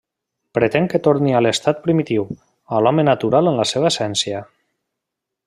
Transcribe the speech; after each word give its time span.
Pretén 0.57 0.85
que 0.93 1.01
torni 1.07 1.35
a 1.35 1.41
l'estat 1.47 1.83
primitiu, 1.83 2.25
a 2.75 2.81
l'home 2.87 3.07
natural 3.11 3.53
en 3.53 3.61
la 3.61 3.67
seva 3.75 3.93
essència. 3.93 4.43